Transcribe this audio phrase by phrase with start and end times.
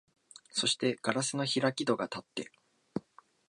[0.49, 2.51] そして硝子の開き戸がたって、